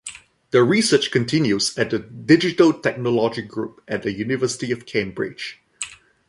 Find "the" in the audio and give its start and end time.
0.49-0.63, 1.91-1.99, 4.01-4.11